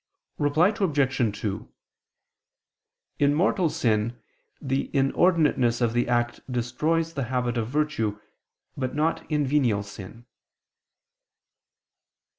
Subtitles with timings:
[0.39, 1.37] Reply Obj.
[1.41, 1.71] 2:
[3.19, 4.19] In mortal sin
[4.59, 8.19] the inordinateness of the act destroys the habit of virtue,
[8.75, 10.25] but not in venial sin.